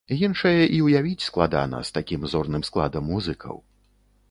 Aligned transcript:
Іншае 0.27 0.61
і 0.77 0.79
ўявіць 0.85 1.25
складана, 1.25 1.83
з 1.89 1.95
такім 1.99 2.25
зорным 2.33 2.67
складам 2.73 3.03
музыкаў. 3.13 3.63